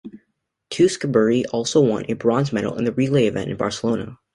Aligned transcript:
Tewksbury 0.71 1.45
also 1.51 1.79
won 1.79 2.05
a 2.09 2.15
bronze 2.15 2.51
medal 2.51 2.75
in 2.75 2.85
the 2.85 2.91
relay 2.91 3.27
event 3.27 3.51
in 3.51 3.55
Barcelona. 3.57 4.17